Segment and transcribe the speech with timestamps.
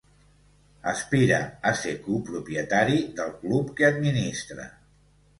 [0.91, 1.35] Aspira
[1.71, 4.67] a ser copropietari del club que administra.